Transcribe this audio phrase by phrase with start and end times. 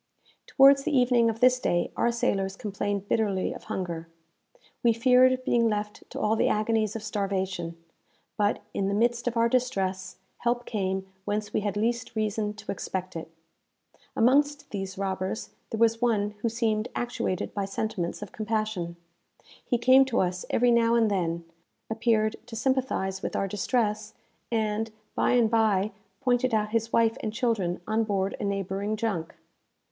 [0.47, 4.09] Towards the evening of this day our sailors complained bitterly of hunger.
[4.81, 7.77] We feared being left to all the agonies of starvation;
[8.35, 12.71] but, in the midst of our distress, help came whence we had least reason to
[12.71, 13.29] expect it.
[14.15, 18.95] Amongst these robbers there was one who seemed actuated by sentiments of compassion.
[19.63, 21.43] He came to us every now and then,
[21.91, 24.15] appeared to sympathize with our distress,
[24.51, 25.91] and, by and bye,
[26.21, 29.35] pointed out his wife and children on board a neighbouring junk.